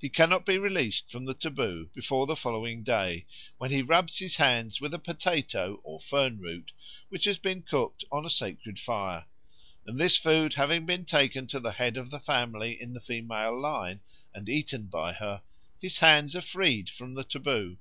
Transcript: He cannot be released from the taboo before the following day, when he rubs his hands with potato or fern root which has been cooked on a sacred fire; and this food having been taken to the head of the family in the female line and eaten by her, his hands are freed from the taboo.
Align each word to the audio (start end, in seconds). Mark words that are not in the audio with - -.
He 0.00 0.08
cannot 0.08 0.46
be 0.46 0.56
released 0.56 1.12
from 1.12 1.26
the 1.26 1.34
taboo 1.34 1.90
before 1.92 2.26
the 2.26 2.34
following 2.36 2.82
day, 2.82 3.26
when 3.58 3.70
he 3.70 3.82
rubs 3.82 4.18
his 4.18 4.36
hands 4.36 4.80
with 4.80 4.94
potato 5.04 5.78
or 5.84 6.00
fern 6.00 6.38
root 6.38 6.72
which 7.10 7.26
has 7.26 7.38
been 7.38 7.60
cooked 7.60 8.02
on 8.10 8.24
a 8.24 8.30
sacred 8.30 8.78
fire; 8.78 9.26
and 9.86 10.00
this 10.00 10.16
food 10.16 10.54
having 10.54 10.86
been 10.86 11.04
taken 11.04 11.46
to 11.48 11.60
the 11.60 11.72
head 11.72 11.98
of 11.98 12.08
the 12.10 12.18
family 12.18 12.80
in 12.80 12.94
the 12.94 12.98
female 13.00 13.60
line 13.60 14.00
and 14.32 14.48
eaten 14.48 14.84
by 14.86 15.12
her, 15.12 15.42
his 15.78 15.98
hands 15.98 16.34
are 16.34 16.40
freed 16.40 16.88
from 16.88 17.12
the 17.12 17.22
taboo. 17.24 17.76